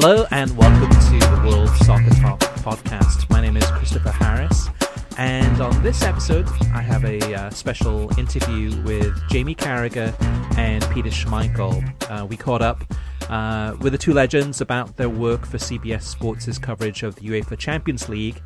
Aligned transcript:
Hello 0.00 0.24
and 0.30 0.56
welcome 0.56 0.88
to 0.88 1.18
the 1.18 1.42
World 1.44 1.68
Soccer 1.70 2.10
Talk 2.20 2.38
podcast. 2.62 3.28
My 3.30 3.40
name 3.40 3.56
is 3.56 3.68
Christopher 3.72 4.12
Harris, 4.12 4.68
and 5.16 5.60
on 5.60 5.82
this 5.82 6.02
episode, 6.02 6.46
I 6.72 6.82
have 6.82 7.04
a 7.04 7.34
uh, 7.34 7.50
special 7.50 8.16
interview 8.16 8.80
with 8.84 9.12
Jamie 9.28 9.56
Carragher 9.56 10.14
and 10.56 10.88
Peter 10.90 11.08
Schmeichel. 11.08 11.82
Uh, 12.08 12.24
we 12.24 12.36
caught 12.36 12.62
up 12.62 12.84
uh, 13.28 13.74
with 13.80 13.90
the 13.90 13.98
two 13.98 14.12
legends 14.12 14.60
about 14.60 14.96
their 14.96 15.08
work 15.08 15.44
for 15.44 15.58
CBS 15.58 16.02
Sports' 16.02 16.58
coverage 16.58 17.02
of 17.02 17.16
the 17.16 17.22
UEFA 17.22 17.58
Champions 17.58 18.08
League, 18.08 18.40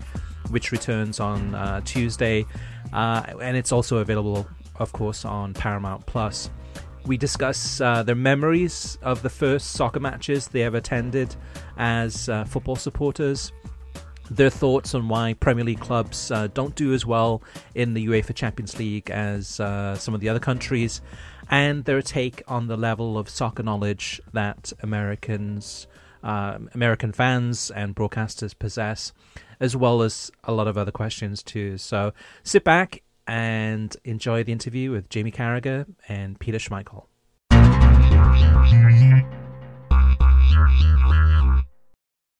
which 0.48 0.72
returns 0.72 1.20
on 1.20 1.54
uh, 1.54 1.82
Tuesday, 1.82 2.46
uh, 2.94 3.24
and 3.42 3.58
it's 3.58 3.72
also 3.72 3.98
available, 3.98 4.46
of 4.76 4.90
course, 4.92 5.26
on 5.26 5.52
Paramount 5.52 6.06
Plus. 6.06 6.48
We 7.04 7.16
discuss 7.16 7.80
uh, 7.80 8.04
their 8.04 8.14
memories 8.14 8.96
of 9.02 9.22
the 9.22 9.28
first 9.28 9.72
soccer 9.72 9.98
matches 9.98 10.46
they 10.48 10.62
ever 10.62 10.76
attended 10.76 11.34
as 11.76 12.28
uh, 12.28 12.44
football 12.44 12.76
supporters, 12.76 13.52
their 14.30 14.50
thoughts 14.50 14.94
on 14.94 15.08
why 15.08 15.34
Premier 15.34 15.64
League 15.64 15.80
clubs 15.80 16.30
uh, 16.30 16.46
don't 16.54 16.76
do 16.76 16.94
as 16.94 17.04
well 17.04 17.42
in 17.74 17.94
the 17.94 18.06
UEFA 18.06 18.34
Champions 18.34 18.78
League 18.78 19.10
as 19.10 19.58
uh, 19.58 19.96
some 19.96 20.14
of 20.14 20.20
the 20.20 20.28
other 20.28 20.38
countries, 20.38 21.00
and 21.50 21.84
their 21.84 22.02
take 22.02 22.42
on 22.46 22.68
the 22.68 22.76
level 22.76 23.18
of 23.18 23.28
soccer 23.28 23.64
knowledge 23.64 24.20
that 24.32 24.72
Americans, 24.80 25.88
uh, 26.22 26.58
American 26.72 27.12
fans, 27.12 27.70
and 27.72 27.96
broadcasters 27.96 28.56
possess, 28.56 29.12
as 29.58 29.76
well 29.76 30.02
as 30.02 30.30
a 30.44 30.52
lot 30.52 30.68
of 30.68 30.78
other 30.78 30.92
questions 30.92 31.42
too. 31.42 31.78
So 31.78 32.12
sit 32.44 32.62
back 32.62 33.02
and 33.26 33.96
enjoy 34.04 34.42
the 34.42 34.52
interview 34.52 34.90
with 34.90 35.08
Jamie 35.08 35.32
Carragher 35.32 35.86
and 36.08 36.38
Peter 36.38 36.58
Schmeichel. 36.58 37.06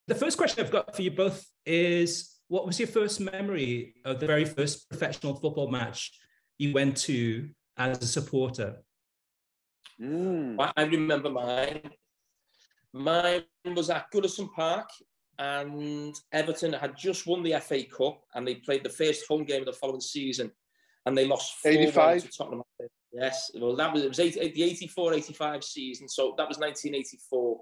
The 0.07 0.15
first 0.15 0.37
question 0.37 0.63
I've 0.63 0.71
got 0.71 0.95
for 0.95 1.01
you 1.01 1.11
both 1.11 1.45
is 1.65 2.39
what 2.47 2.65
was 2.65 2.79
your 2.79 2.87
first 2.87 3.19
memory 3.19 3.95
of 4.05 4.19
the 4.19 4.27
very 4.27 4.45
first 4.45 4.89
professional 4.89 5.35
football 5.35 5.71
match 5.71 6.11
you 6.57 6.73
went 6.73 6.97
to 6.97 7.49
as 7.77 8.01
a 8.03 8.07
supporter? 8.07 8.83
Mm. 10.01 10.71
I 10.75 10.83
remember 10.83 11.29
mine. 11.29 11.89
Mine 12.93 13.43
was 13.65 13.89
at 13.89 14.11
Goodison 14.11 14.51
Park, 14.53 14.89
and 15.39 16.13
Everton 16.31 16.73
had 16.73 16.95
just 16.97 17.25
won 17.25 17.41
the 17.41 17.59
FA 17.59 17.83
Cup, 17.85 18.21
and 18.35 18.47
they 18.47 18.55
played 18.55 18.83
the 18.83 18.89
first 18.89 19.25
home 19.27 19.45
game 19.45 19.61
of 19.61 19.65
the 19.65 19.73
following 19.73 20.01
season, 20.01 20.51
and 21.05 21.17
they 21.17 21.25
lost 21.25 21.55
85 21.65 22.23
to 22.23 22.37
Tottenham. 22.37 22.61
Yes, 23.11 23.51
well, 23.55 23.75
that 23.75 23.93
was 23.93 24.03
it 24.03 24.09
was 24.09 24.19
80, 24.19 24.53
the 24.53 24.63
84 24.63 25.13
85 25.13 25.63
season, 25.63 26.09
so 26.09 26.33
that 26.37 26.47
was 26.47 26.57
1984. 26.57 27.61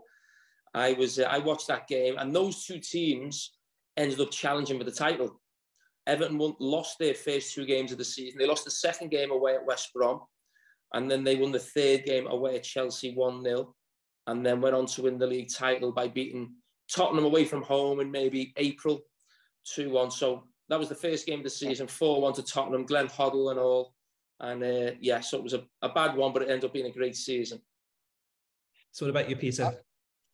I 0.74 0.94
was 0.94 1.20
uh, 1.20 1.24
I 1.24 1.40
watched 1.40 1.68
that 1.68 1.88
game, 1.88 2.16
and 2.18 2.34
those 2.34 2.66
two 2.66 2.80
teams 2.80 3.52
ended 3.98 4.22
up 4.22 4.32
challenging 4.32 4.78
for 4.78 4.86
the 4.86 4.92
title. 4.92 5.42
Everton 6.08 6.38
won, 6.38 6.56
lost 6.60 6.98
their 7.00 7.14
first 7.14 7.54
two 7.54 7.66
games 7.66 7.92
of 7.92 7.98
the 7.98 8.06
season. 8.06 8.40
They 8.40 8.48
lost 8.48 8.66
the 8.66 8.72
second 8.72 9.12
game 9.12 9.32
away 9.32 9.56
at 9.56 9.66
West 9.66 9.92
Brom, 9.94 10.22
and 10.94 11.12
then 11.12 11.24
they 11.24 11.36
won 11.36 11.52
the 11.52 11.60
third 11.60 12.06
game 12.06 12.28
away 12.28 12.56
at 12.56 12.64
Chelsea 12.64 13.14
1 13.14 13.44
0, 13.44 13.76
and 14.28 14.46
then 14.46 14.62
went 14.62 14.76
on 14.76 14.86
to 14.88 15.04
win 15.04 15.18
the 15.18 15.28
league 15.28 15.54
title 15.54 15.92
by 15.92 16.08
beating 16.08 16.54
Tottenham 16.94 17.26
away 17.26 17.46
from 17.46 17.64
home 17.64 18.00
in 18.00 18.10
maybe 18.10 18.54
April 18.58 19.02
2 19.76 19.90
1. 19.90 20.12
So 20.12 20.48
that 20.72 20.80
was 20.80 20.88
the 20.88 20.96
first 20.96 21.26
game 21.26 21.40
of 21.40 21.44
the 21.44 21.50
season 21.50 21.86
4 21.86 22.22
1 22.22 22.34
to 22.36 22.44
Tottenham, 22.44 22.86
Glenn 22.86 23.10
Hoddle 23.10 23.52
and 23.52 23.60
all. 23.60 23.94
And 24.40 24.64
uh, 24.64 24.92
yeah, 25.02 25.20
so 25.20 25.38
it 25.38 25.44
was 25.44 25.54
a, 25.54 25.64
a 25.82 25.90
bad 25.90 26.16
one, 26.16 26.32
but 26.32 26.44
it 26.44 26.50
ended 26.50 26.64
up 26.64 26.74
being 26.74 26.86
a 26.86 26.92
great 26.92 27.18
season. 27.18 27.62
So, 28.94 29.06
what 29.06 29.10
about 29.10 29.30
you, 29.30 29.36
Peter? 29.36 29.70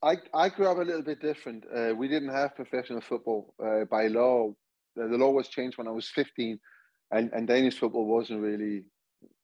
I, 0.04 0.18
I 0.36 0.50
grew 0.50 0.68
up 0.68 0.78
a 0.78 0.82
little 0.82 1.02
bit 1.02 1.22
different. 1.22 1.64
Uh, 1.76 1.96
we 1.96 2.08
didn't 2.08 2.30
have 2.30 2.56
professional 2.56 3.02
football 3.02 3.56
uh, 3.62 3.86
by 3.86 4.08
law. 4.08 4.54
The, 4.96 5.08
the, 5.08 5.18
law 5.18 5.32
was 5.32 5.48
changed 5.48 5.80
when 5.80 5.88
I 5.88 5.92
was 5.92 6.08
15, 6.10 6.60
and, 7.12 7.32
and 7.34 7.48
Danish 7.48 7.80
football 7.80 8.06
wasn't 8.06 8.42
really 8.42 8.84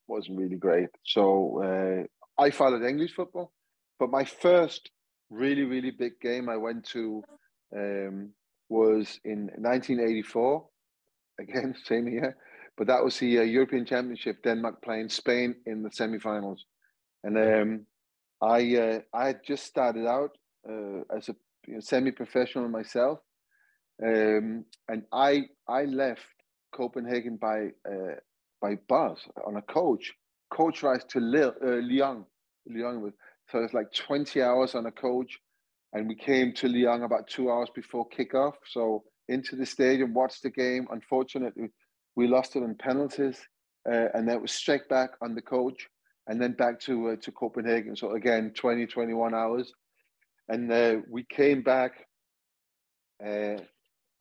wasn't 0.06 0.38
really 0.38 0.56
great. 0.56 0.90
So 1.04 2.06
uh, 2.38 2.40
I 2.40 2.50
followed 2.50 2.84
English 2.84 3.14
football. 3.14 3.52
But 3.98 4.10
my 4.10 4.24
first 4.24 4.90
really 5.28 5.64
really 5.64 5.90
big 5.90 6.20
game 6.20 6.48
I 6.48 6.56
went 6.56 6.84
to 6.90 7.24
um, 7.76 8.30
was 8.68 9.18
in 9.24 9.50
1984. 9.56 10.68
Again, 11.40 11.74
same 11.84 12.08
year, 12.08 12.36
but 12.76 12.86
that 12.86 13.04
was 13.04 13.18
the 13.18 13.38
uh, 13.38 13.42
European 13.42 13.84
Championship. 13.84 14.42
Denmark 14.42 14.82
playing 14.82 15.08
Spain 15.08 15.56
in 15.66 15.82
the 15.82 15.90
semi-finals, 15.90 16.66
and 17.22 17.36
um, 17.38 17.86
I 18.40 18.76
uh, 18.76 19.00
I 19.12 19.26
had 19.28 19.40
just 19.44 19.64
started 19.64 20.06
out 20.06 20.36
uh, 20.68 21.00
as 21.16 21.28
a 21.28 21.36
you 21.66 21.74
know, 21.74 21.80
semi-professional 21.80 22.68
myself, 22.68 23.18
um, 24.02 24.64
and 24.88 25.02
I 25.12 25.44
I 25.68 25.84
left 25.84 26.22
Copenhagen 26.74 27.36
by 27.36 27.68
uh, 27.88 28.16
by 28.60 28.76
bus 28.88 29.18
on 29.46 29.56
a 29.56 29.62
coach. 29.62 30.12
Coach 30.52 30.82
rides 30.82 31.04
to 31.10 31.18
uh, 31.18 31.80
Lyon. 31.82 32.24
Lyon 32.66 33.02
was 33.02 33.12
so 33.50 33.58
it's 33.58 33.74
like 33.74 33.92
20 33.92 34.42
hours 34.42 34.74
on 34.74 34.86
a 34.86 34.92
coach, 34.92 35.38
and 35.92 36.08
we 36.08 36.14
came 36.14 36.52
to 36.54 36.68
Lyon 36.68 37.02
about 37.02 37.28
two 37.28 37.50
hours 37.50 37.68
before 37.74 38.08
kickoff. 38.08 38.54
So 38.66 39.04
into 39.28 39.56
the 39.56 39.66
stadium, 39.66 40.14
watched 40.14 40.42
the 40.42 40.50
game. 40.50 40.86
Unfortunately, 40.90 41.68
we 42.16 42.26
lost 42.26 42.56
it 42.56 42.62
in 42.62 42.74
penalties, 42.74 43.40
uh, 43.90 44.08
and 44.14 44.28
that 44.28 44.40
was 44.40 44.52
straight 44.52 44.88
back 44.88 45.10
on 45.22 45.34
the 45.34 45.42
coach, 45.42 45.88
and 46.26 46.40
then 46.40 46.52
back 46.52 46.80
to 46.80 47.10
uh, 47.10 47.16
to 47.22 47.32
Copenhagen. 47.32 47.96
So 47.96 48.12
again, 48.12 48.52
20, 48.54 48.86
21 48.86 49.34
hours 49.34 49.72
and 50.48 50.70
uh, 50.70 50.96
we 51.08 51.24
came 51.24 51.62
back. 51.62 51.92
Uh, 53.24 53.56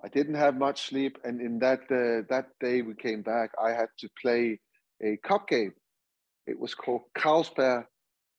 I 0.04 0.10
didn't 0.12 0.36
have 0.36 0.58
much 0.58 0.88
sleep, 0.90 1.18
and 1.24 1.42
in 1.42 1.60
that 1.60 1.82
uh, 1.84 2.26
that 2.30 2.48
day 2.60 2.82
we 2.82 2.94
came 2.96 3.22
back, 3.22 3.52
I 3.62 3.72
had 3.72 3.90
to 4.00 4.10
play 4.22 4.60
a 5.02 5.18
cup 5.18 5.48
game. 5.48 5.74
It 6.46 6.60
was 6.60 6.76
called 6.76 7.04
Carlsberg 7.18 7.86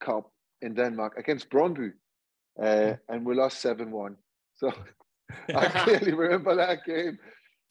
Cup 0.01 0.31
in 0.61 0.75
Denmark 0.75 1.15
against 1.19 1.51
Brøndby, 1.51 1.93
uh, 2.63 2.95
and 3.09 3.25
we 3.25 3.35
lost 3.35 3.61
seven 3.61 3.91
one. 3.91 4.17
So 4.55 4.73
I 5.55 5.67
clearly 5.69 6.13
remember 6.13 6.57
that 6.57 6.85
game, 6.85 7.19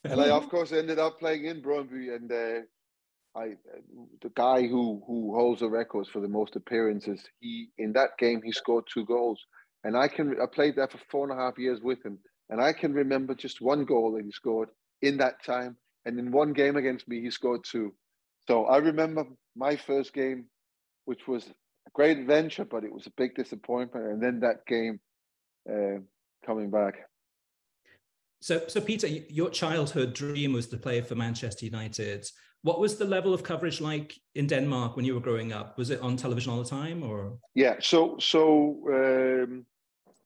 and 0.04 0.22
I 0.22 0.30
of 0.30 0.50
course 0.52 0.72
ended 0.72 1.00
up 1.00 1.20
playing 1.20 1.46
in 1.46 1.62
Brøndby, 1.62 2.16
and 2.16 2.32
uh, 2.32 3.40
I 3.40 3.56
the 4.22 4.32
guy 4.36 4.68
who 4.68 5.04
who 5.08 5.36
holds 5.36 5.62
the 5.62 5.70
records 5.70 6.10
for 6.10 6.22
the 6.22 6.28
most 6.28 6.56
appearances, 6.56 7.24
he 7.40 7.70
in 7.78 7.94
that 7.94 8.18
game 8.18 8.42
he 8.44 8.52
scored 8.52 8.86
two 8.92 9.06
goals. 9.06 9.42
And 9.84 9.98
I 9.98 10.08
can 10.08 10.40
I 10.42 10.46
played 10.46 10.76
there 10.76 10.88
for 10.88 11.00
four 11.10 11.30
and 11.30 11.38
a 11.38 11.42
half 11.42 11.58
years 11.58 11.82
with 11.82 12.04
him, 12.06 12.20
and 12.50 12.62
I 12.62 12.74
can 12.74 12.94
remember 12.94 13.36
just 13.36 13.62
one 13.62 13.86
goal 13.86 14.14
that 14.14 14.24
he 14.24 14.32
scored 14.32 14.70
in 15.02 15.18
that 15.18 15.44
time, 15.44 15.78
and 16.06 16.18
in 16.20 16.32
one 16.32 16.54
game 16.54 16.78
against 16.78 17.08
me 17.08 17.22
he 17.22 17.30
scored 17.30 17.64
two. 17.70 17.94
So 18.48 18.66
I 18.66 18.78
remember 18.78 19.26
my 19.56 19.76
first 19.76 20.14
game, 20.14 20.46
which 21.06 21.28
was 21.28 21.46
a 21.48 21.90
great 21.94 22.18
adventure, 22.18 22.66
but 22.66 22.84
it 22.84 22.94
was 22.94 23.08
a 23.08 23.14
big 23.18 23.36
disappointment, 23.36 24.06
and 24.06 24.22
then 24.22 24.40
that 24.42 24.66
game 24.66 25.00
uh, 25.70 26.00
coming 26.46 26.70
back. 26.70 26.96
So, 28.44 28.62
so 28.68 28.82
Peter, 28.82 29.08
your 29.08 29.50
childhood 29.50 30.14
dream 30.14 30.52
was 30.52 30.68
to 30.68 30.78
play 30.78 31.00
for 31.00 31.16
Manchester 31.16 31.64
United. 31.64 32.30
What 32.64 32.82
was 32.82 32.98
the 32.98 33.06
level 33.06 33.34
of 33.34 33.42
coverage 33.42 33.80
like 33.80 34.20
in 34.36 34.48
Denmark 34.48 34.98
when 34.98 35.06
you 35.06 35.14
were 35.14 35.22
growing 35.22 35.54
up? 35.54 35.78
Was 35.78 35.92
it 35.92 36.02
on 36.02 36.18
television 36.18 36.52
all 36.52 36.62
the 36.62 36.70
time, 36.70 37.04
or? 37.04 37.38
Yeah. 37.56 37.76
So, 37.80 38.18
so, 38.20 38.82
um, 38.90 39.66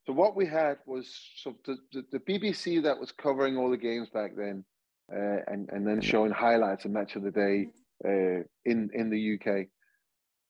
so 0.08 0.14
what 0.14 0.36
we 0.36 0.48
had 0.48 0.80
was 0.88 1.16
so 1.36 1.56
the, 1.68 1.78
the, 1.94 2.06
the 2.12 2.20
BBC 2.20 2.82
that 2.82 3.00
was 3.00 3.12
covering 3.12 3.56
all 3.56 3.70
the 3.70 3.78
games 3.78 4.10
back 4.10 4.32
then, 4.36 4.66
uh, 5.14 5.42
and 5.46 5.70
and 5.70 5.86
then 5.86 6.02
showing 6.02 6.32
highlights 6.32 6.86
and 6.86 6.96
match 6.96 7.16
of 7.16 7.22
the 7.22 7.30
day 7.30 7.68
uh, 8.04 8.42
in 8.66 8.90
in 8.96 9.12
the 9.12 9.36
UK. 9.36 9.68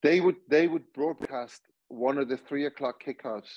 They 0.03 0.21
would 0.21 0.37
they 0.49 0.69
would 0.69 0.93
broadcast 0.93 1.63
one 1.89 2.17
of 2.17 2.29
the 2.29 2.37
three 2.37 2.65
o'clock 2.65 3.03
kickoffs 3.03 3.51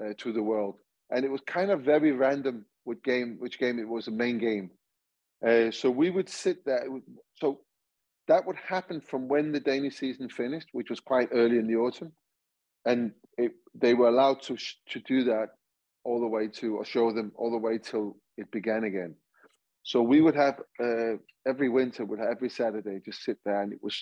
uh, 0.00 0.12
to 0.18 0.32
the 0.32 0.42
world, 0.42 0.76
and 1.10 1.24
it 1.24 1.30
was 1.30 1.40
kind 1.46 1.70
of 1.70 1.82
very 1.82 2.12
random 2.12 2.64
what 2.84 3.02
game 3.02 3.36
which 3.38 3.58
game 3.58 3.78
it 3.78 3.88
was 3.88 4.08
a 4.08 4.10
main 4.10 4.38
game. 4.38 4.70
Uh, 5.46 5.70
so 5.70 5.90
we 5.90 6.10
would 6.10 6.28
sit 6.28 6.64
there. 6.64 6.84
So 7.36 7.60
that 8.28 8.46
would 8.46 8.56
happen 8.56 9.00
from 9.00 9.28
when 9.28 9.52
the 9.52 9.60
Danish 9.60 9.96
season 9.96 10.28
finished, 10.28 10.68
which 10.72 10.90
was 10.90 11.00
quite 11.00 11.28
early 11.32 11.58
in 11.58 11.66
the 11.66 11.76
autumn, 11.76 12.12
and 12.84 13.12
it, 13.38 13.52
they 13.74 13.94
were 13.94 14.08
allowed 14.08 14.42
to 14.42 14.56
to 14.90 15.00
do 15.00 15.24
that 15.24 15.48
all 16.04 16.20
the 16.20 16.26
way 16.26 16.48
to 16.48 16.76
or 16.76 16.84
show 16.84 17.12
them 17.12 17.32
all 17.36 17.50
the 17.50 17.58
way 17.58 17.78
till 17.78 18.16
it 18.36 18.50
began 18.50 18.84
again. 18.84 19.14
So 19.82 20.02
we 20.02 20.20
would 20.20 20.34
have 20.34 20.60
uh, 20.82 21.16
every 21.46 21.68
winter, 21.68 22.04
would 22.04 22.20
every 22.20 22.50
Saturday, 22.50 23.00
just 23.04 23.22
sit 23.22 23.38
there, 23.44 23.62
and 23.62 23.72
it 23.72 23.82
was 23.82 23.96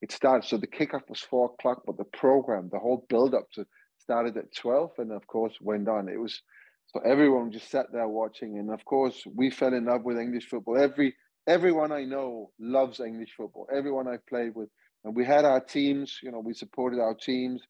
it 0.00 0.12
started. 0.12 0.46
So 0.46 0.56
the 0.56 0.66
kickoff 0.66 1.08
was 1.08 1.20
four 1.20 1.46
o'clock, 1.46 1.82
but 1.86 1.96
the 1.96 2.04
program, 2.04 2.68
the 2.70 2.78
whole 2.78 3.06
build 3.08 3.34
up 3.34 3.50
to 3.52 3.66
started 3.98 4.36
at 4.36 4.54
twelve, 4.54 4.92
and 4.98 5.12
of 5.12 5.26
course 5.26 5.54
went 5.60 5.88
on. 5.88 6.08
It 6.08 6.20
was 6.20 6.40
so 6.94 7.00
everyone 7.00 7.50
just 7.50 7.70
sat 7.70 7.86
there 7.92 8.06
watching, 8.06 8.56
and 8.56 8.70
of 8.70 8.84
course 8.84 9.24
we 9.34 9.50
fell 9.50 9.74
in 9.74 9.84
love 9.84 10.04
with 10.04 10.16
English 10.16 10.46
football. 10.46 10.78
Every 10.78 11.16
everyone 11.44 11.90
I 11.90 12.04
know 12.04 12.52
loves 12.60 13.00
English 13.00 13.32
football. 13.36 13.66
Everyone 13.74 14.06
I've 14.06 14.24
played 14.26 14.54
with, 14.54 14.68
and 15.04 15.16
we 15.16 15.24
had 15.24 15.44
our 15.44 15.58
teams. 15.58 16.20
You 16.22 16.30
know, 16.30 16.38
we 16.38 16.54
supported 16.54 17.00
our 17.00 17.14
teams. 17.14 17.62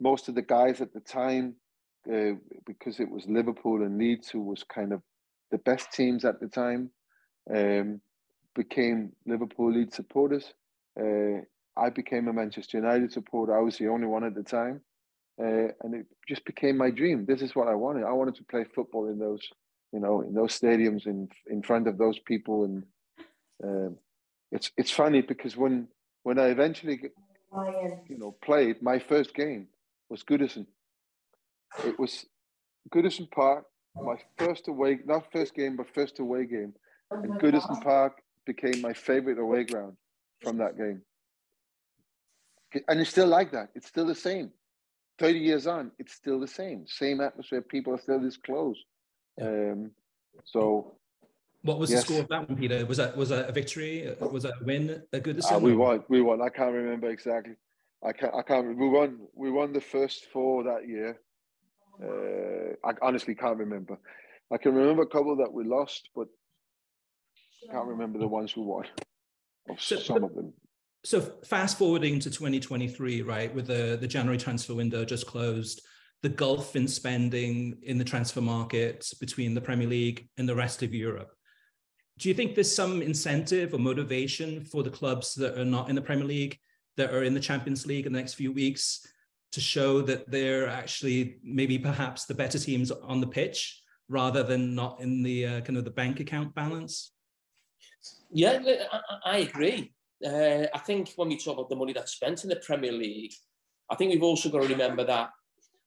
Most 0.00 0.28
of 0.28 0.36
the 0.36 0.42
guys 0.42 0.80
at 0.80 0.94
the 0.94 1.00
time, 1.00 1.56
uh, 2.08 2.34
because 2.64 3.00
it 3.00 3.10
was 3.10 3.26
Liverpool 3.26 3.82
and 3.82 3.98
Leeds, 3.98 4.28
who 4.30 4.40
was 4.40 4.62
kind 4.62 4.92
of 4.92 5.02
the 5.50 5.58
best 5.58 5.90
teams 5.92 6.24
at 6.24 6.38
the 6.38 6.46
time, 6.46 6.90
um, 7.52 8.00
became 8.54 9.10
Liverpool 9.26 9.72
Leeds 9.72 9.96
supporters. 9.96 10.54
Uh, 10.98 11.40
I 11.76 11.90
became 11.90 12.28
a 12.28 12.32
Manchester 12.32 12.78
United 12.78 13.12
supporter. 13.12 13.58
I 13.58 13.62
was 13.62 13.78
the 13.78 13.88
only 13.88 14.06
one 14.06 14.22
at 14.22 14.36
the 14.36 14.44
time 14.44 14.80
uh, 15.40 15.72
and 15.82 15.94
it 15.94 16.06
just 16.28 16.44
became 16.44 16.76
my 16.76 16.90
dream. 16.90 17.24
This 17.24 17.40
is 17.40 17.54
what 17.54 17.68
I 17.68 17.74
wanted. 17.74 18.04
I 18.04 18.12
wanted 18.12 18.34
to 18.36 18.44
play 18.44 18.64
football 18.64 19.08
in 19.08 19.18
those, 19.18 19.48
you 19.92 20.00
know, 20.00 20.20
in 20.20 20.34
those 20.34 20.58
stadiums 20.58 21.06
in 21.06 21.28
in 21.48 21.62
front 21.62 21.88
of 21.88 21.96
those 21.96 22.18
people. 22.18 22.64
And 22.64 22.84
uh, 23.64 23.94
it's 24.52 24.70
it's 24.76 24.90
funny 24.90 25.22
because 25.22 25.56
when 25.56 25.88
when 26.24 26.38
I 26.38 26.46
eventually, 26.48 27.00
you 28.08 28.18
know, 28.18 28.36
played 28.42 28.82
my 28.82 28.98
first 28.98 29.34
game 29.34 29.68
was 30.10 30.22
Goodison. 30.24 30.66
It 31.84 31.98
was 31.98 32.26
Goodison 32.92 33.30
Park, 33.30 33.64
my 33.94 34.16
first 34.36 34.68
away, 34.68 34.98
not 35.06 35.32
first 35.32 35.54
game, 35.54 35.76
but 35.76 35.86
first 35.94 36.18
away 36.18 36.44
game. 36.44 36.74
And 37.10 37.40
Goodison 37.40 37.82
Park 37.82 38.20
became 38.44 38.82
my 38.82 38.92
favorite 38.92 39.38
away 39.38 39.64
ground 39.64 39.96
from 40.42 40.58
that 40.58 40.76
game. 40.76 41.02
And 42.88 43.00
it's 43.00 43.10
still 43.10 43.26
like 43.26 43.52
that. 43.52 43.68
It's 43.74 43.88
still 43.88 44.06
the 44.06 44.14
same. 44.14 44.50
30 45.20 45.38
years 45.38 45.66
on, 45.66 45.92
it's 45.98 46.14
still 46.14 46.40
the 46.40 46.48
same. 46.48 46.86
Same 46.88 47.20
atmosphere. 47.20 47.60
People 47.60 47.94
are 47.94 48.00
still 48.00 48.20
this 48.20 48.38
close. 48.38 48.82
Um, 49.40 49.92
so. 50.44 50.96
What 51.62 51.78
was 51.78 51.90
yes. 51.90 52.00
the 52.00 52.06
score 52.06 52.22
of 52.22 52.28
that 52.28 52.48
one, 52.48 52.58
Peter? 52.58 52.86
Was 52.86 52.96
that 52.96 53.14
was 53.14 53.28
that 53.28 53.50
a 53.50 53.52
victory? 53.52 54.16
Was 54.18 54.44
that 54.44 54.54
a 54.62 54.64
win? 54.64 55.02
A 55.12 55.20
good 55.20 55.38
uh, 55.44 55.58
We 55.58 55.76
won. 55.76 56.02
We 56.08 56.22
won. 56.22 56.40
I 56.40 56.48
can't 56.48 56.72
remember 56.72 57.10
exactly. 57.10 57.52
I 58.02 58.12
can't. 58.12 58.34
I 58.34 58.40
can't. 58.40 58.78
We 58.78 58.88
won. 58.88 59.18
We 59.34 59.50
won 59.50 59.74
the 59.74 59.80
first 59.82 60.24
four 60.32 60.64
that 60.64 60.88
year. 60.88 61.20
Uh, 62.02 62.88
I 62.88 62.92
honestly 63.02 63.34
can't 63.34 63.58
remember. 63.58 63.98
I 64.50 64.56
can 64.56 64.74
remember 64.74 65.02
a 65.02 65.06
couple 65.06 65.36
that 65.36 65.52
we 65.52 65.64
lost, 65.64 66.08
but 66.16 66.28
I 67.68 67.74
can't 67.74 67.88
remember 67.88 68.18
the 68.18 68.26
ones 68.26 68.56
we 68.56 68.62
won. 68.62 68.86
So, 69.76 69.96
some 69.96 70.24
of 70.24 70.34
them 70.34 70.54
so 71.04 71.20
fast 71.44 71.78
forwarding 71.78 72.20
to 72.20 72.30
2023, 72.30 73.22
right, 73.22 73.54
with 73.54 73.66
the, 73.66 73.96
the 74.00 74.06
January 74.06 74.38
transfer 74.38 74.74
window 74.74 75.04
just 75.04 75.26
closed, 75.26 75.80
the 76.22 76.28
gulf 76.28 76.76
in 76.76 76.86
spending 76.86 77.78
in 77.82 77.96
the 77.96 78.04
transfer 78.04 78.42
market 78.42 79.10
between 79.18 79.54
the 79.54 79.60
Premier 79.60 79.88
League 79.88 80.28
and 80.36 80.48
the 80.48 80.54
rest 80.54 80.82
of 80.82 80.92
Europe. 80.92 81.32
Do 82.18 82.28
you 82.28 82.34
think 82.34 82.54
there's 82.54 82.74
some 82.74 83.00
incentive 83.00 83.72
or 83.72 83.78
motivation 83.78 84.62
for 84.64 84.82
the 84.82 84.90
clubs 84.90 85.34
that 85.36 85.58
are 85.58 85.64
not 85.64 85.88
in 85.88 85.94
the 85.94 86.02
Premier 86.02 86.26
League, 86.26 86.58
that 86.98 87.14
are 87.14 87.24
in 87.24 87.32
the 87.32 87.40
Champions 87.40 87.86
League 87.86 88.04
in 88.04 88.12
the 88.12 88.18
next 88.18 88.34
few 88.34 88.52
weeks, 88.52 89.06
to 89.52 89.60
show 89.60 90.02
that 90.02 90.30
they're 90.30 90.68
actually 90.68 91.38
maybe 91.42 91.78
perhaps 91.78 92.26
the 92.26 92.34
better 92.34 92.58
teams 92.58 92.90
on 92.90 93.20
the 93.20 93.26
pitch 93.26 93.80
rather 94.08 94.42
than 94.42 94.74
not 94.74 95.00
in 95.00 95.22
the 95.22 95.46
uh, 95.46 95.60
kind 95.62 95.78
of 95.78 95.84
the 95.86 95.90
bank 95.90 96.20
account 96.20 96.54
balance? 96.54 97.12
Yeah, 98.30 98.58
I 99.24 99.38
agree 99.38 99.94
uh, 100.24 100.66
I 100.74 100.78
think 100.78 101.12
when 101.16 101.28
we 101.28 101.38
talk 101.38 101.54
about 101.54 101.70
the 101.70 101.76
money 101.76 101.92
that's 101.92 102.12
spent 102.12 102.42
in 102.44 102.50
the 102.50 102.56
Premier 102.56 102.92
League, 102.92 103.32
I 103.90 103.96
think 103.96 104.12
we've 104.12 104.22
also 104.22 104.50
got 104.50 104.62
to 104.62 104.68
remember 104.68 105.04
that 105.04 105.30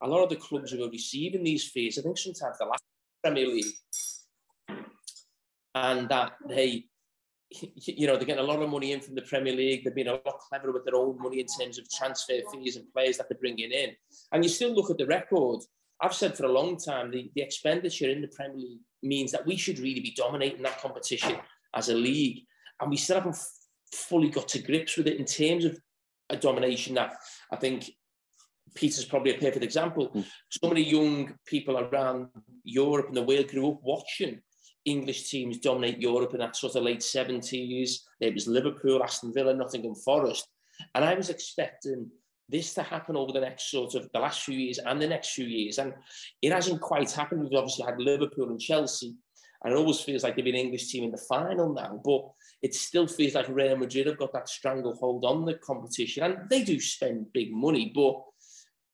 a 0.01 0.07
lot 0.07 0.23
of 0.23 0.29
the 0.29 0.35
clubs 0.35 0.71
who 0.71 0.83
are 0.83 0.89
receiving 0.89 1.43
these 1.43 1.69
fees, 1.69 1.97
I 1.97 2.01
think 2.01 2.17
sometimes 2.17 2.57
the 2.57 2.65
last 2.65 2.83
Premier 3.23 3.47
League, 3.47 3.73
and 5.75 6.09
that 6.09 6.33
they, 6.47 6.85
you 7.51 8.07
know, 8.07 8.15
they're 8.15 8.25
getting 8.25 8.43
a 8.43 8.47
lot 8.47 8.61
of 8.61 8.69
money 8.69 8.91
in 8.91 8.99
from 8.99 9.15
the 9.15 9.21
Premier 9.21 9.53
League. 9.53 9.83
They've 9.83 9.95
been 9.95 10.07
a 10.07 10.13
lot 10.13 10.39
cleverer 10.49 10.73
with 10.73 10.85
their 10.85 10.95
own 10.95 11.17
money 11.21 11.39
in 11.39 11.47
terms 11.59 11.79
of 11.79 11.89
transfer 11.89 12.39
fees 12.51 12.75
and 12.75 12.91
players 12.91 13.17
that 13.17 13.29
they're 13.29 13.37
bringing 13.39 13.71
in. 13.71 13.91
And 14.31 14.43
you 14.43 14.49
still 14.49 14.73
look 14.73 14.89
at 14.89 14.97
the 14.97 15.07
record. 15.07 15.61
I've 16.01 16.13
said 16.13 16.35
for 16.35 16.45
a 16.45 16.51
long 16.51 16.77
time 16.77 17.11
the, 17.11 17.31
the 17.35 17.41
expenditure 17.41 18.09
in 18.09 18.21
the 18.21 18.27
Premier 18.27 18.57
League 18.57 18.81
means 19.03 19.31
that 19.31 19.45
we 19.45 19.55
should 19.55 19.79
really 19.79 20.01
be 20.01 20.13
dominating 20.17 20.63
that 20.63 20.81
competition 20.81 21.37
as 21.73 21.89
a 21.89 21.93
league. 21.93 22.45
And 22.81 22.89
we 22.89 22.97
still 22.97 23.17
haven't 23.17 23.37
fully 23.93 24.29
got 24.29 24.47
to 24.49 24.59
grips 24.59 24.97
with 24.97 25.07
it 25.07 25.17
in 25.17 25.25
terms 25.25 25.65
of 25.65 25.77
a 26.29 26.37
domination 26.37 26.95
that 26.95 27.15
I 27.51 27.55
think 27.55 27.89
Peter's 28.75 29.05
probably 29.05 29.35
a 29.35 29.39
perfect 29.39 29.63
example. 29.63 30.09
Mm. 30.09 30.25
So 30.49 30.67
many 30.67 30.81
young 30.81 31.33
people 31.45 31.77
around 31.77 32.27
Europe 32.63 33.07
and 33.07 33.17
the 33.17 33.23
world 33.23 33.49
grew 33.49 33.69
up 33.69 33.79
watching 33.83 34.41
English 34.85 35.29
teams 35.29 35.59
dominate 35.59 36.01
Europe 36.01 36.33
in 36.33 36.39
that 36.39 36.55
sort 36.55 36.75
of 36.75 36.83
late 36.83 36.99
70s. 36.99 37.91
It 38.19 38.33
was 38.33 38.47
Liverpool, 38.47 39.03
Aston 39.03 39.33
Villa, 39.33 39.53
Nottingham 39.53 39.95
Forest. 39.95 40.47
And 40.95 41.05
I 41.05 41.13
was 41.13 41.29
expecting 41.29 42.09
this 42.49 42.73
to 42.73 42.83
happen 42.83 43.15
over 43.15 43.31
the 43.31 43.39
next 43.39 43.71
sort 43.71 43.95
of 43.95 44.09
the 44.11 44.19
last 44.19 44.41
few 44.41 44.57
years 44.57 44.79
and 44.79 45.01
the 45.01 45.07
next 45.07 45.33
few 45.33 45.45
years. 45.45 45.77
And 45.77 45.93
it 46.41 46.51
hasn't 46.51 46.81
quite 46.81 47.11
happened. 47.11 47.43
We've 47.43 47.57
obviously 47.57 47.85
had 47.85 47.99
Liverpool 47.99 48.49
and 48.49 48.59
Chelsea. 48.59 49.15
And 49.63 49.73
it 49.73 49.77
always 49.77 50.01
feels 50.01 50.23
like 50.23 50.35
they've 50.35 50.43
been 50.43 50.55
an 50.55 50.61
English 50.61 50.89
team 50.89 51.05
in 51.05 51.11
the 51.11 51.17
final 51.17 51.73
now. 51.73 52.01
But 52.03 52.29
it 52.63 52.73
still 52.73 53.07
feels 53.07 53.35
like 53.35 53.49
Real 53.49 53.77
Madrid 53.77 54.07
have 54.07 54.17
got 54.17 54.33
that 54.33 54.49
stranglehold 54.49 55.25
on 55.25 55.45
the 55.45 55.55
competition, 55.55 56.23
and 56.23 56.49
they 56.49 56.63
do 56.63 56.79
spend 56.79 57.33
big 57.33 57.53
money, 57.53 57.91
but 57.93 58.23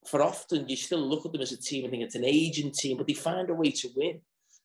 for 0.08 0.24
often 0.24 0.68
you 0.68 0.76
still 0.76 1.00
look 1.00 1.26
at 1.26 1.32
them 1.32 1.42
as 1.42 1.52
a 1.52 1.58
team 1.58 1.84
and 1.84 1.92
think 1.92 2.04
it's 2.04 2.16
an 2.16 2.26
aging 2.26 2.72
team, 2.72 2.98
but 2.98 3.06
they 3.06 3.14
find 3.14 3.50
a 3.50 3.54
way 3.54 3.70
to 3.70 3.90
win 3.96 4.20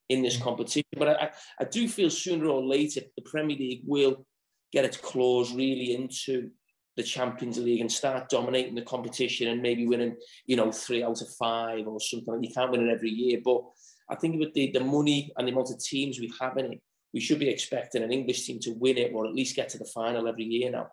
in 0.09 0.23
this 0.23 0.39
mm. 0.39 0.43
competition. 0.43 0.85
But 0.97 1.09
I, 1.09 1.31
I 1.61 1.65
do 1.65 1.87
feel 1.87 2.09
sooner 2.09 2.47
or 2.47 2.63
later 2.63 3.03
the 3.17 3.23
Premier 3.23 3.57
League 3.57 3.83
will 3.85 4.25
get 4.73 4.85
its 4.85 4.97
claws 4.97 5.55
really 5.55 5.95
into 5.95 6.51
the 6.97 7.03
Champions 7.03 7.59
League 7.59 7.81
and 7.81 7.91
start 7.91 8.29
dominating 8.29 8.75
the 8.75 8.83
competition 8.83 9.49
and 9.49 9.61
maybe 9.61 9.87
winning, 9.87 10.17
you 10.47 10.57
know, 10.57 10.71
three 10.73 11.03
out 11.03 11.21
of 11.21 11.29
five 11.39 11.87
or 11.87 12.01
something. 12.01 12.43
You 12.43 12.55
can't 12.55 12.71
win 12.71 12.89
it 12.89 12.93
every 12.93 13.11
year, 13.11 13.41
but 13.45 13.63
I 14.09 14.15
think 14.15 14.39
with 14.39 14.55
the, 14.55 14.71
the 14.71 14.81
money 14.81 15.33
and 15.37 15.47
the 15.47 15.53
amount 15.53 15.71
of 15.71 15.83
teams 15.83 16.21
we 16.21 16.33
have 16.41 16.57
in 16.57 16.73
it, 16.73 16.81
we 17.15 17.21
should 17.21 17.39
be 17.39 17.49
expecting 17.49 18.03
an 18.03 18.13
English 18.13 18.45
team 18.45 18.59
to 18.59 18.73
win 18.73 18.99
it 18.99 19.13
or 19.15 19.25
at 19.25 19.33
least 19.33 19.55
get 19.55 19.69
to 19.71 19.79
the 19.79 19.85
final 19.85 20.27
every 20.27 20.45
year 20.45 20.71
now. 20.71 20.89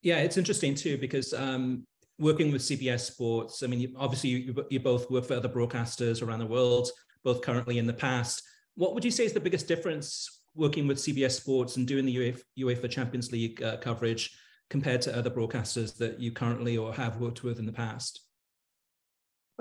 Yeah, 0.00 0.18
it's 0.20 0.38
interesting 0.38 0.74
too 0.74 0.96
because 0.96 1.34
um, 1.34 1.86
working 2.18 2.50
with 2.50 2.62
CBS 2.62 3.00
Sports, 3.00 3.62
I 3.62 3.66
mean, 3.66 3.94
obviously 3.96 4.30
you, 4.30 4.66
you 4.70 4.80
both 4.80 5.10
work 5.10 5.26
for 5.26 5.34
other 5.34 5.50
broadcasters 5.50 6.26
around 6.26 6.38
the 6.38 6.46
world, 6.46 6.90
both 7.22 7.42
currently 7.42 7.78
in 7.78 7.86
the 7.86 7.92
past. 7.92 8.42
What 8.74 8.94
would 8.94 9.04
you 9.04 9.10
say 9.10 9.26
is 9.26 9.34
the 9.34 9.40
biggest 9.40 9.68
difference 9.68 10.40
working 10.54 10.86
with 10.86 10.96
CBS 10.96 11.32
Sports 11.32 11.76
and 11.76 11.86
doing 11.86 12.06
the 12.06 12.16
UEFA, 12.16 12.42
UEFA 12.58 12.90
Champions 12.90 13.30
League 13.30 13.62
uh, 13.62 13.76
coverage 13.76 14.34
compared 14.70 15.02
to 15.02 15.16
other 15.16 15.30
broadcasters 15.30 15.96
that 15.98 16.18
you 16.18 16.32
currently 16.32 16.78
or 16.78 16.94
have 16.94 17.18
worked 17.18 17.44
with 17.44 17.58
in 17.58 17.66
the 17.66 17.72
past? 17.72 18.22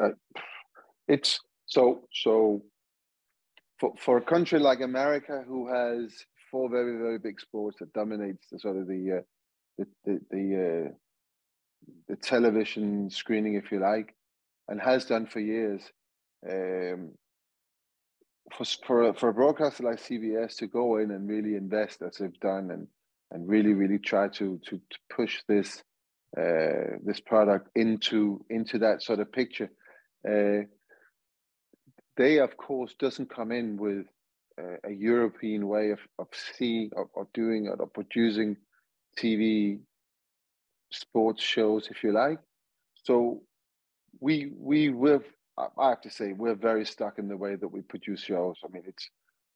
Uh, 0.01 0.11
it's 1.09 1.41
so 1.65 2.03
so 2.13 2.63
for, 3.81 3.93
for 3.97 4.17
a 4.17 4.21
country 4.21 4.59
like 4.59 4.79
America, 4.79 5.43
who 5.45 5.67
has 5.67 6.13
four 6.51 6.69
very 6.69 6.97
very 6.97 7.17
big 7.17 7.41
sports 7.41 7.79
that 7.79 7.91
dominates 7.93 8.45
the 8.51 8.59
sort 8.59 8.77
of 8.77 8.87
the 8.87 9.17
uh, 9.17 9.21
the 9.77 9.87
the 10.05 10.19
the, 10.29 10.87
uh, 10.87 10.91
the, 12.07 12.15
television 12.15 13.09
screening, 13.09 13.55
if 13.55 13.71
you 13.71 13.79
like, 13.79 14.13
and 14.67 14.79
has 14.79 15.05
done 15.05 15.25
for 15.25 15.39
years. 15.39 15.81
Um, 16.47 17.11
for 18.55 18.65
for 18.85 19.13
for 19.15 19.29
a 19.29 19.33
broadcaster 19.33 19.83
like 19.83 19.97
CBS 19.97 20.57
to 20.57 20.67
go 20.67 20.97
in 20.97 21.11
and 21.11 21.27
really 21.27 21.55
invest 21.55 22.01
as 22.03 22.17
they've 22.17 22.39
done 22.39 22.69
and 22.71 22.87
and 23.31 23.47
really 23.47 23.73
really 23.73 23.97
try 23.97 24.27
to 24.27 24.59
to, 24.67 24.77
to 24.77 24.97
push 25.09 25.41
this 25.47 25.83
uh, 26.37 26.97
this 27.03 27.19
product 27.19 27.69
into 27.75 28.45
into 28.49 28.77
that 28.77 29.01
sort 29.01 29.19
of 29.19 29.31
picture. 29.31 29.71
Uh, 30.27 30.65
they 32.17 32.39
of 32.39 32.57
course 32.57 32.93
doesn't 32.99 33.29
come 33.33 33.51
in 33.51 33.77
with 33.77 34.05
a, 34.59 34.89
a 34.89 34.91
European 34.91 35.67
way 35.67 35.91
of 35.91 35.99
of 36.19 36.27
seeing 36.57 36.91
of, 36.95 37.07
of 37.15 37.27
doing 37.33 37.65
it 37.65 37.79
or 37.79 37.87
producing 37.87 38.57
TV 39.17 39.79
sports 40.91 41.41
shows, 41.41 41.87
if 41.89 42.03
you 42.03 42.11
like. 42.11 42.39
So 43.03 43.41
we 44.19 44.51
we 44.57 44.89
will 44.89 45.23
I 45.77 45.89
have 45.89 46.01
to 46.01 46.09
say 46.09 46.33
we're 46.33 46.55
very 46.55 46.85
stuck 46.85 47.19
in 47.19 47.27
the 47.27 47.37
way 47.37 47.55
that 47.55 47.67
we 47.67 47.81
produce 47.81 48.23
shows. 48.23 48.57
I 48.63 48.67
mean, 48.71 48.83
it's 48.87 49.09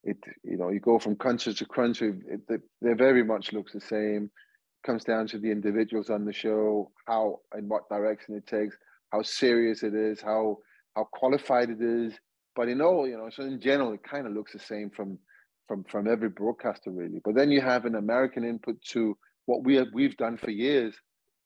it 0.04 0.18
you 0.44 0.58
know 0.58 0.70
you 0.70 0.80
go 0.80 1.00
from 1.00 1.16
country 1.16 1.54
to 1.54 1.66
country, 1.66 2.14
it, 2.28 2.62
they 2.82 2.94
very 2.94 3.24
much 3.24 3.54
looks 3.54 3.74
the 3.74 3.82
same. 3.82 4.26
It 4.26 4.88
comes 4.88 5.04
down 5.04 5.28
to 5.28 5.40
the 5.40 5.52
individuals 5.52 6.10
on 6.10 6.26
the 6.26 6.34
show, 6.34 6.92
how 7.08 7.40
and 7.54 7.70
what 7.70 7.90
direction 7.90 8.36
it 8.36 8.48
takes, 8.48 8.78
how 9.12 9.22
serious 9.24 9.84
it 9.84 9.94
is, 9.94 10.22
how 10.22 10.58
how 10.96 11.06
qualified 11.06 11.70
it 11.70 11.82
is. 11.82 12.14
But 12.56 12.70
in 12.70 12.82
all, 12.82 13.08
you 13.08 13.18
know, 13.18 13.30
so 13.30 13.44
in 13.44 13.60
general, 13.60 13.94
it 13.94 14.04
kind 14.04 14.28
of 14.28 14.34
looks 14.34 14.54
the 14.54 14.60
same 14.60 14.90
from 14.90 15.20
from 15.68 15.84
from 15.86 16.08
every 16.08 16.30
broadcaster 16.30 16.92
really. 16.92 17.20
But 17.24 17.36
then 17.36 17.52
you 17.52 17.62
have 17.62 17.86
an 17.86 17.96
American 17.96 18.44
input 18.44 18.82
to 18.92 19.18
what 19.46 19.64
we 19.64 19.76
have 19.76 19.88
we've 19.94 20.18
done 20.18 20.38
for 20.38 20.52
years, 20.52 20.96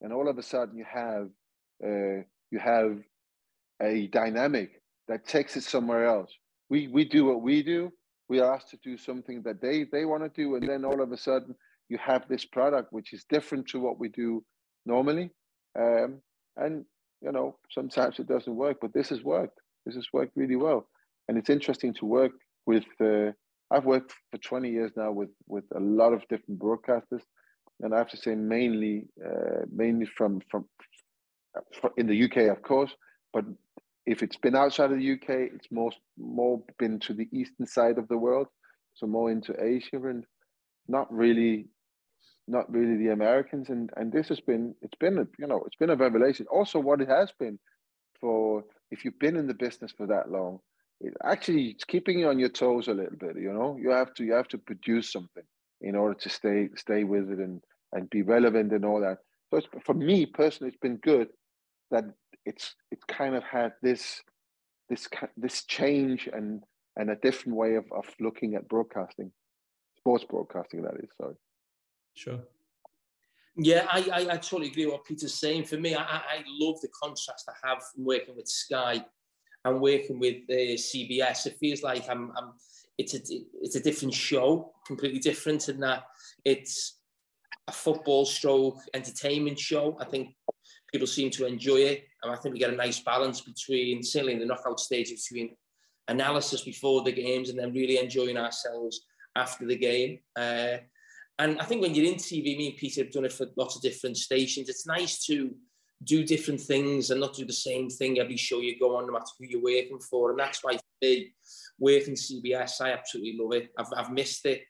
and 0.01 0.13
all 0.13 0.28
of 0.28 0.38
a 0.38 0.44
sudden 0.44 0.78
you 0.78 0.86
have 0.92 1.30
uh, 1.84 2.24
you 2.51 2.60
have 2.60 3.00
a 3.82 4.08
dynamic 4.08 4.82
that 5.08 5.25
takes 5.28 5.56
it 5.58 5.63
somewhere 5.63 6.06
else. 6.06 6.32
We 6.70 6.88
we 6.88 7.06
do 7.06 7.25
what 7.25 7.42
we 7.42 7.63
do. 7.63 7.92
We 8.28 8.39
are 8.39 8.54
asked 8.54 8.70
to 8.70 8.78
do 8.84 8.98
something 8.98 9.42
that 9.44 9.62
they 9.62 9.86
they 9.92 10.06
want 10.06 10.24
to 10.24 10.30
do, 10.30 10.56
and 10.56 10.68
then 10.68 10.86
all 10.86 11.01
of 11.01 11.12
a 11.12 11.18
sudden 11.18 11.56
you 11.89 11.98
have 11.98 12.28
this 12.28 12.46
product 12.46 12.94
which 12.94 13.13
is 13.13 13.25
different 13.30 13.68
to 13.70 13.80
what 13.80 14.00
we 14.00 14.10
do 14.10 14.44
normally. 14.86 15.32
Um, 15.80 16.22
and 16.58 16.86
you 17.22 17.32
know 17.32 17.58
sometimes 17.72 18.20
it 18.20 18.28
doesn't 18.28 18.56
work, 18.56 18.78
but 18.82 18.94
this 18.94 19.10
has 19.10 19.24
worked. 19.24 19.60
This 19.86 19.96
has 19.96 20.08
worked 20.13 20.36
really 20.36 20.56
well, 20.58 20.88
and 21.29 21.38
it's 21.38 21.50
interesting 21.50 21.93
to 21.93 22.05
work 22.05 22.31
with. 22.65 22.86
Uh, 23.00 23.31
I've 23.71 23.86
worked 23.86 24.13
for 24.31 24.39
20 24.39 24.71
years 24.71 24.91
now 24.98 25.12
with 25.12 25.29
with 25.48 25.65
a 25.75 25.79
lot 25.79 26.12
of 26.12 26.27
different 26.27 26.59
broadcasters, 26.59 27.21
and 27.81 27.93
I 27.93 28.00
have 28.00 28.09
to 28.09 28.17
say 28.17 28.33
mainly 28.33 29.05
uh, 29.24 29.62
mainly 29.71 30.07
from 30.17 30.41
from 30.50 30.65
in 31.98 32.07
the 32.07 32.24
UK, 32.24 32.50
of 32.55 32.63
course, 32.63 32.91
but 33.31 33.45
if 34.07 34.24
it's 34.24 34.38
been 34.38 34.55
outside 34.55 34.91
of 34.91 34.98
the 34.98 35.12
UK, 35.13 35.29
it's 35.53 35.71
more 35.71 35.91
more 36.17 36.63
been 36.79 37.00
to 37.01 37.13
the 37.13 37.29
eastern 37.31 37.67
side 37.67 38.00
of 38.00 38.07
the 38.07 38.17
world, 38.17 38.48
so 38.95 39.05
more 39.05 39.29
into 39.29 39.53
Asia 39.63 40.01
and 40.03 40.25
not 40.88 41.13
really, 41.13 41.67
not 42.48 42.71
really 42.71 42.98
the 42.98 43.13
Americans. 43.13 43.69
And 43.69 43.91
and 43.98 44.12
this 44.12 44.29
has 44.29 44.39
been 44.39 44.74
it's 44.81 44.98
been 45.00 45.19
a, 45.19 45.27
you 45.38 45.45
know 45.45 45.62
it's 45.67 45.75
been 45.75 45.91
a 45.91 45.95
revelation. 45.95 46.48
Also, 46.51 46.79
what 46.79 47.01
it 47.01 47.09
has 47.09 47.31
been 47.39 47.59
for 48.19 48.63
if 48.89 49.05
you've 49.05 49.19
been 49.19 49.38
in 49.38 49.45
the 49.45 49.53
business 49.53 49.91
for 49.95 50.07
that 50.07 50.31
long, 50.31 50.59
it 51.01 51.13
actually 51.24 51.68
it's 51.70 51.86
keeping 51.86 52.20
you 52.20 52.27
on 52.27 52.39
your 52.39 52.50
toes 52.50 52.88
a 52.88 52.94
little 52.94 53.18
bit. 53.18 53.38
You 53.38 53.53
know, 53.53 53.77
you 53.82 53.89
have 53.89 54.13
to 54.15 54.24
you 54.24 54.34
have 54.34 54.48
to 54.50 54.58
produce 54.58 55.12
something 55.12 55.44
in 55.82 55.96
order 55.96 56.15
to 56.15 56.29
stay 56.29 56.70
stay 56.75 57.03
with 57.03 57.29
it 57.29 57.39
and 57.39 57.62
and 57.94 58.10
be 58.10 58.22
relevant 58.22 58.74
and 58.74 58.86
all 58.86 59.01
that. 59.01 59.20
So 59.51 59.62
for 59.86 59.94
me 59.94 60.25
personally, 60.25 60.70
it's 60.70 60.82
been 60.82 60.98
good 60.98 61.29
that 61.91 62.06
it's 62.46 62.75
it's 62.91 63.03
kind 63.06 63.36
of 63.36 63.44
had 63.44 63.74
this 63.82 64.22
this 64.89 65.08
this 65.38 65.65
change 65.65 66.29
and 66.32 66.63
and 66.98 67.10
a 67.10 67.15
different 67.15 67.56
way 67.56 67.75
of, 67.75 67.86
of 67.96 68.06
looking 68.20 68.56
at 68.56 68.68
broadcasting, 68.68 69.32
sports 69.98 70.25
broadcasting. 70.29 70.82
That 70.82 70.96
is 70.96 71.10
sorry. 71.20 71.36
Sure. 72.15 72.39
Yeah, 73.56 73.88
I, 73.89 74.10
I, 74.13 74.20
I 74.34 74.38
totally 74.38 74.68
agree 74.68 74.86
with 74.86 74.94
what 74.94 75.06
Peter's 75.06 75.34
saying. 75.34 75.65
For 75.65 75.77
me, 75.77 75.94
I, 75.94 76.01
I 76.03 76.44
love 76.48 76.79
the 76.82 76.88
contrast 76.89 77.50
I 77.50 77.68
have 77.68 77.79
from 77.94 78.06
working 78.06 78.36
with 78.36 78.48
Sky 78.48 79.03
and 79.66 79.82
working 79.82 80.20
with 80.20 80.38
uh, 80.50 80.75
CBS. 80.75 81.46
It 81.46 81.58
feels 81.60 81.84
like 81.84 82.10
I'm, 82.10 82.32
I'm 82.38 82.54
it's 82.98 83.13
a 83.13 83.20
it's 83.62 83.75
a 83.75 83.84
different 83.84 84.13
show, 84.13 84.74
completely 84.86 85.20
different 85.20 85.70
in 85.70 85.80
that 85.80 86.04
it's 86.46 87.00
a 87.68 87.72
football 87.72 88.25
stroke 88.25 88.80
entertainment 88.94 89.60
show. 89.60 89.98
I 90.00 90.06
think 90.06 90.36
people 90.92 91.08
seem 91.08 91.30
to 91.32 91.46
enjoy 91.46 91.78
it. 91.78 92.06
And 92.24 92.32
I 92.32 92.36
think 92.36 92.54
we 92.54 92.60
get 92.60 92.74
a 92.74 92.75
nice 92.75 93.00
balance 93.00 93.42
between, 93.42 94.04
certainly 94.04 94.34
in 94.34 94.39
the 94.39 94.46
knockout 94.46 94.80
stage, 94.80 95.10
between 95.10 95.56
analysis 96.08 96.63
before 96.63 97.04
the 97.04 97.12
games 97.12 97.50
and 97.50 97.58
then 97.58 97.74
really 97.74 98.00
enjoying 98.00 98.38
ourselves 98.38 99.06
after 99.36 99.66
the 99.66 99.78
game. 99.78 100.20
Uh, 100.36 100.78
and 101.38 101.60
I 101.62 101.66
think 101.66 101.82
when 101.82 101.96
you're 101.96 102.12
in 102.12 102.16
TV, 102.16 102.58
me 102.58 102.70
and 102.70 102.78
Peter 102.78 103.04
have 103.04 103.13
done 103.13 103.25
it 103.25 103.32
for 103.32 103.48
lots 103.56 103.75
of 103.75 103.82
different 103.82 104.18
stations. 104.18 104.68
It's 104.68 104.86
nice 104.86 105.25
to 105.28 105.56
do 106.03 106.24
different 106.24 106.62
things 106.62 107.10
and 107.10 107.20
not 107.20 107.34
do 107.34 107.46
the 107.46 107.53
same 107.53 107.89
thing 107.89 108.20
every 108.20 108.38
show 108.38 108.60
you 108.60 108.79
go 108.79 108.96
on, 108.96 109.08
no 109.08 109.13
matter 109.13 109.25
who 109.38 109.46
you're 109.48 109.62
working 109.62 110.00
for. 110.00 110.32
And 110.32 110.39
that's 110.39 110.63
why 110.63 110.74
for 110.74 110.84
me, 111.01 111.34
working 111.77 112.15
CBS, 112.15 112.82
I 112.82 112.91
absolutely 112.91 113.38
love 113.39 113.53
it. 113.53 113.70
I've, 113.77 113.88
I've 113.96 114.12
missed 114.12 114.46
it. 114.46 114.63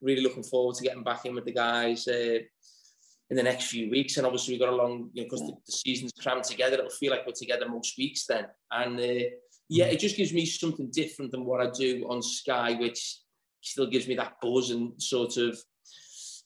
Really 0.00 0.22
looking 0.22 0.44
forward 0.44 0.76
to 0.76 0.84
getting 0.84 1.02
back 1.02 1.24
in 1.24 1.34
with 1.34 1.44
the 1.44 1.52
guys. 1.52 2.06
Uh, 2.06 2.38
in 3.30 3.36
the 3.36 3.42
next 3.42 3.66
few 3.66 3.90
weeks. 3.90 4.16
And 4.16 4.26
obviously, 4.26 4.54
we 4.54 4.60
got 4.60 4.72
along 4.72 5.10
you 5.12 5.22
know, 5.22 5.26
because 5.26 5.40
the, 5.40 5.52
the, 5.66 5.72
season's 5.72 6.12
crammed 6.12 6.44
together. 6.44 6.76
It'll 6.76 6.90
feel 6.90 7.10
like 7.10 7.26
we're 7.26 7.32
together 7.32 7.68
most 7.68 7.98
weeks 7.98 8.26
then. 8.26 8.46
And 8.70 8.98
uh, 8.98 9.24
yeah, 9.68 9.86
it 9.86 9.98
just 9.98 10.16
gives 10.16 10.32
me 10.32 10.46
something 10.46 10.90
different 10.92 11.32
than 11.32 11.44
what 11.44 11.60
I 11.60 11.70
do 11.70 12.06
on 12.08 12.22
Sky, 12.22 12.74
which 12.74 13.20
still 13.62 13.86
gives 13.86 14.06
me 14.06 14.14
that 14.14 14.34
buzz 14.40 14.70
and 14.70 14.92
sort 15.02 15.36
of 15.38 15.58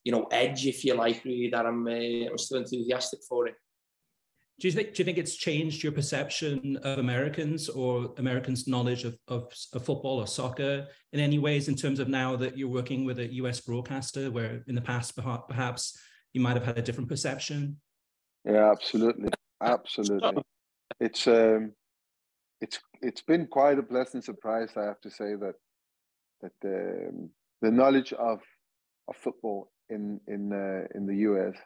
you 0.05 0.13
know 0.13 0.27
edge, 0.33 0.67
if 0.67 0.85
you 0.85 0.95
like, 0.95 1.23
really 1.25 1.51
that 1.51 1.67
I'm 1.67 1.87
uh, 1.87 2.31
I'm 2.31 2.39
still 2.39 2.59
enthusiastic 2.59 3.21
for 3.29 3.47
it. 3.47 3.55
Do 4.61 4.69
you 4.69 4.73
think 4.73 4.93
do 4.93 5.01
you 5.01 5.05
think 5.07 5.17
it's 5.17 5.37
changed 5.37 5.83
your 5.83 5.93
perception 5.93 6.77
of 6.83 6.99
Americans 6.99 7.71
or 7.71 8.13
Americans' 8.19 8.69
knowledge 8.69 9.05
of, 9.05 9.17
of, 9.27 9.51
of, 9.73 9.83
football 9.83 10.21
or 10.21 10.27
soccer 10.27 10.87
in 11.15 11.21
any 11.21 11.39
ways 11.39 11.69
in 11.69 11.75
terms 11.75 11.99
of 11.99 12.09
now 12.09 12.37
that 12.37 12.59
you're 12.59 12.69
working 12.69 13.07
with 13.07 13.19
a 13.21 13.33
US 13.35 13.59
broadcaster 13.63 14.31
where 14.31 14.63
in 14.69 14.75
the 14.75 14.83
past 14.83 15.17
perhaps 15.17 15.99
you 16.35 16.43
might 16.43 16.59
have 16.59 16.67
had 16.67 16.77
a 16.77 16.83
different 16.83 17.09
perception? 17.09 17.81
Yeah, 18.45 18.71
absolutely, 18.71 19.31
absolutely. 19.63 20.43
It's 21.01 21.27
um, 21.27 21.73
it's 22.61 22.79
it's 23.01 23.23
been 23.23 23.47
quite 23.47 23.79
a 23.79 23.83
pleasant 23.83 24.25
surprise. 24.25 24.73
I 24.77 24.83
have 24.83 25.01
to 25.01 25.11
say 25.11 25.37
that 25.37 25.55
that 26.43 26.53
um, 26.65 27.31
the 27.63 27.71
knowledge 27.71 28.13
of 28.13 28.41
of 29.09 29.17
football 29.17 29.73
in 29.89 30.21
in 30.29 30.53
uh, 30.53 30.87
in 30.95 31.07
the 31.07 31.17
US 31.31 31.57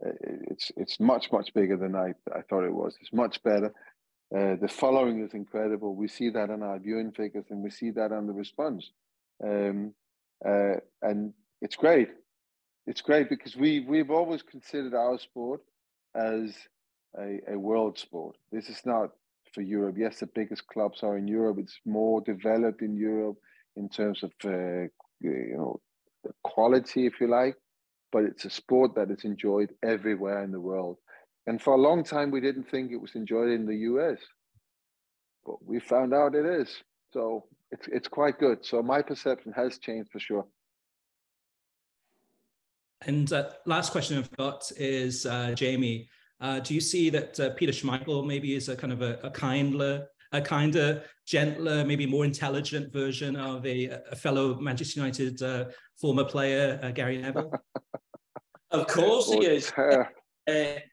it's 0.00 0.70
it's 0.76 1.00
much 1.00 1.32
much 1.32 1.52
bigger 1.54 1.76
than 1.76 1.94
I 1.94 2.12
I 2.34 2.42
thought 2.42 2.64
it 2.64 2.74
was. 2.74 2.96
It's 3.00 3.12
much 3.12 3.42
better. 3.42 3.72
Uh, 4.36 4.56
the 4.60 4.68
following 4.68 5.22
is 5.22 5.34
incredible. 5.34 5.94
We 5.94 6.08
see 6.08 6.30
that 6.30 6.50
in 6.50 6.62
our 6.62 6.78
viewing 6.78 7.12
figures, 7.12 7.46
and 7.50 7.62
we 7.62 7.70
see 7.70 7.90
that 7.92 8.12
on 8.12 8.26
the 8.26 8.32
response, 8.32 8.90
um, 9.42 9.94
uh, 10.44 10.76
and 11.02 11.32
it's 11.62 11.76
great 11.76 12.10
it's 12.86 13.00
great 13.00 13.28
because 13.28 13.56
we 13.56 13.80
we've 13.80 14.10
always 14.10 14.42
considered 14.42 14.94
our 14.94 15.18
sport 15.18 15.60
as 16.14 16.54
a, 17.18 17.40
a 17.52 17.58
world 17.58 17.98
sport. 17.98 18.36
This 18.52 18.68
is 18.68 18.80
not 18.84 19.10
for 19.52 19.62
Europe. 19.62 19.96
Yes, 19.98 20.20
the 20.20 20.26
biggest 20.26 20.66
clubs 20.68 21.02
are 21.02 21.16
in 21.18 21.26
Europe. 21.26 21.58
It's 21.58 21.78
more 21.84 22.20
developed 22.20 22.82
in 22.82 22.96
Europe 22.96 23.38
in 23.76 23.88
terms 23.88 24.22
of 24.22 24.32
uh, 24.44 24.88
you 25.20 25.56
know 25.56 25.80
the 26.24 26.32
quality, 26.44 27.06
if 27.06 27.20
you 27.20 27.28
like. 27.28 27.56
But 28.16 28.24
it's 28.24 28.46
a 28.46 28.50
sport 28.50 28.94
that 28.94 29.10
is 29.10 29.24
enjoyed 29.24 29.74
everywhere 29.84 30.42
in 30.42 30.50
the 30.50 30.58
world. 30.58 30.96
And 31.46 31.60
for 31.60 31.74
a 31.74 31.76
long 31.76 32.02
time, 32.02 32.30
we 32.30 32.40
didn't 32.40 32.70
think 32.70 32.90
it 32.90 32.96
was 32.96 33.14
enjoyed 33.14 33.50
in 33.50 33.66
the 33.66 33.76
US, 33.90 34.18
but 35.44 35.62
we 35.62 35.78
found 35.80 36.14
out 36.14 36.34
it 36.34 36.46
is. 36.46 36.74
So 37.12 37.44
it's 37.70 37.86
it's 37.88 38.08
quite 38.08 38.38
good. 38.38 38.64
So 38.64 38.82
my 38.82 39.02
perception 39.02 39.52
has 39.52 39.78
changed 39.78 40.12
for 40.12 40.18
sure. 40.18 40.46
And 43.02 43.30
uh, 43.34 43.50
last 43.66 43.92
question 43.92 44.16
I've 44.16 44.34
got 44.38 44.72
is 44.78 45.26
uh, 45.26 45.52
Jamie. 45.52 46.08
Uh, 46.40 46.60
do 46.60 46.72
you 46.72 46.80
see 46.80 47.10
that 47.10 47.38
uh, 47.38 47.50
Peter 47.50 47.72
Schmeichel 47.72 48.26
maybe 48.26 48.54
is 48.54 48.70
a 48.70 48.76
kind 48.76 48.94
of 48.94 49.02
a, 49.02 49.18
a 49.24 49.30
kinder, 49.30 50.06
a 50.32 50.40
kinder, 50.40 51.02
gentler, 51.26 51.84
maybe 51.84 52.06
more 52.06 52.24
intelligent 52.24 52.94
version 52.94 53.36
of 53.36 53.66
a, 53.66 53.88
a 54.10 54.16
fellow 54.16 54.58
Manchester 54.58 55.00
United 55.00 55.42
uh, 55.42 55.66
former 56.00 56.24
player, 56.24 56.80
uh, 56.82 56.90
Gary 56.92 57.18
Neville? 57.18 57.52
of 58.80 58.86
course 58.88 59.30
he 59.30 59.46
is. 59.46 59.72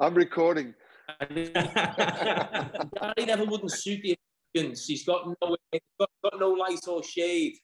I'm 0.00 0.14
recording. 0.14 0.74
Gary 1.30 1.54
Neville 3.26 3.46
wouldn't 3.46 3.72
suit 3.72 4.00
the 4.02 4.16
Americans. 4.54 4.86
He's 4.86 5.04
got 5.04 5.26
no, 5.26 5.56
got, 5.98 6.10
got 6.22 6.40
no 6.40 6.50
light 6.50 6.80
or 6.88 7.02
shade. 7.02 7.54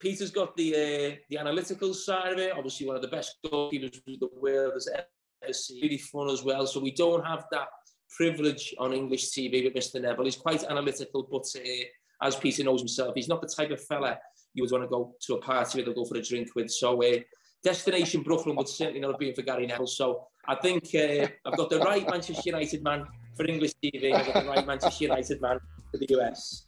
Peter's 0.00 0.30
got 0.30 0.56
the 0.56 0.74
uh, 0.74 1.16
the 1.30 1.38
analytical 1.38 1.94
side 1.94 2.32
of 2.32 2.38
it. 2.38 2.52
Obviously, 2.52 2.86
one 2.86 2.96
of 2.96 3.02
the 3.02 3.08
best 3.08 3.36
goalkeepers 3.46 4.00
in 4.06 4.18
the 4.20 4.28
world 4.40 4.74
has 4.74 4.88
ever 4.88 5.52
seen. 5.52 5.82
Really 5.82 5.98
fun 5.98 6.28
as 6.28 6.42
well. 6.42 6.66
So 6.66 6.80
we 6.80 6.92
don't 6.92 7.24
have 7.24 7.44
that 7.52 7.68
privilege 8.16 8.74
on 8.78 8.92
English 8.92 9.30
TV 9.30 9.64
with 9.64 9.74
Mr. 9.74 10.00
Neville. 10.00 10.24
He's 10.24 10.36
quite 10.36 10.64
analytical, 10.64 11.26
but 11.30 11.46
uh, 11.56 11.84
as 12.22 12.36
Peter 12.36 12.64
knows 12.64 12.80
himself, 12.80 13.14
he's 13.14 13.28
not 13.28 13.40
the 13.40 13.48
type 13.48 13.70
of 13.70 13.82
fella 13.84 14.18
you 14.54 14.62
would 14.62 14.72
want 14.72 14.84
to 14.84 14.88
go 14.88 15.14
to 15.20 15.34
a 15.34 15.40
party 15.40 15.78
with 15.78 15.88
or 15.88 15.94
go 15.94 16.04
for 16.04 16.16
a 16.16 16.22
drink 16.22 16.48
with. 16.56 16.70
So 16.70 17.02
uh, 17.02 17.18
destination 17.66 18.22
Brooklyn 18.22 18.54
would 18.56 18.68
certainly 18.68 19.00
not 19.00 19.10
have 19.10 19.18
been 19.18 19.34
for 19.34 19.42
Gary 19.42 19.66
Neville. 19.66 19.88
So 19.88 20.28
I 20.46 20.54
think 20.54 20.84
uh, 20.94 21.26
I've 21.44 21.56
got 21.56 21.68
the 21.68 21.80
right 21.80 22.08
Manchester 22.08 22.42
United 22.46 22.82
man 22.84 23.06
for 23.36 23.44
English 23.44 23.72
TV. 23.82 24.14
I've 24.14 24.32
got 24.32 24.44
the 24.44 24.48
right 24.48 24.64
Manchester 24.66 25.04
United 25.04 25.42
man 25.42 25.58
for 25.90 25.98
the 25.98 26.06
US. 26.16 26.64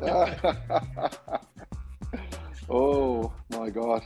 oh 2.70 3.32
my 3.50 3.68
God. 3.70 4.02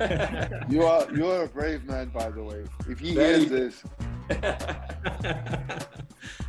you 0.68 0.82
are 0.82 1.06
you 1.14 1.26
are 1.30 1.44
a 1.44 1.48
brave 1.48 1.84
man, 1.84 2.08
by 2.08 2.30
the 2.30 2.42
way. 2.42 2.64
If 2.88 2.98
he 2.98 3.14
Very 3.14 3.46
hears 3.46 3.48
this. 3.48 3.84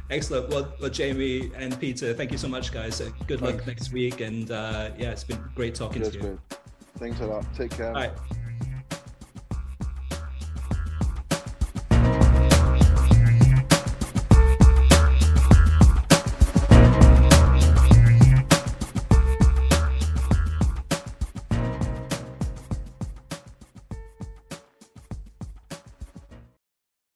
Excellent. 0.10 0.50
Well, 0.50 0.74
well, 0.82 0.90
Jamie 0.90 1.52
and 1.56 1.80
Peter, 1.80 2.14
thank 2.16 2.32
you 2.32 2.40
so 2.40 2.48
much, 2.48 2.72
guys. 2.72 3.00
Uh, 3.00 3.12
good 3.28 3.42
luck 3.42 3.66
next 3.68 3.94
week, 3.94 4.22
and 4.22 4.50
uh, 4.50 4.90
yeah, 4.98 5.12
it's 5.12 5.24
been 5.24 5.40
great 5.56 5.76
talking 5.76 6.02
Cheers, 6.02 6.14
to 6.14 6.20
you. 6.20 6.24
Man. 6.24 6.40
Thanks 6.98 7.20
a 7.22 7.28
lot. 7.28 7.46
Take 7.56 7.72
care. 7.72 7.90
All 7.90 7.94
right. 7.94 8.12